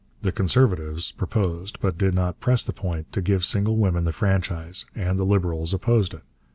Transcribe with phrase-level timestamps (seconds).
[0.23, 4.83] The 'Conservatives' proposed, but did not press the point, to give single women the franchise,
[4.95, 6.23] and the 'Liberals' opposed it.